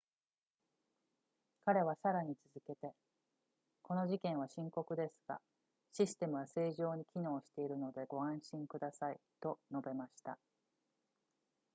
[1.63, 2.91] 彼はさらに続けて
[3.83, 5.39] この事件は深刻ですが
[5.91, 10.39] システムは正常に機能しているのでご安心くださいと述べました